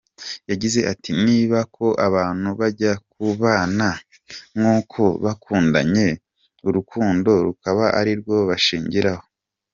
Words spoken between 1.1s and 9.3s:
“Nibaza ko abantu bajya kubana kuko bakundanye urukundo rukaba arirwo bashingiraho.